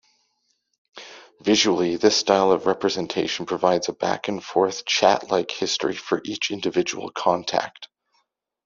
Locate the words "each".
6.25-6.49